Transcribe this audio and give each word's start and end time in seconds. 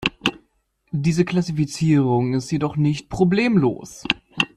Diese 0.91 1.25
Klassifizierung 1.25 2.33
ist 2.33 2.49
jedoch 2.51 2.75
nicht 2.75 3.07
problemlos. 3.07 4.03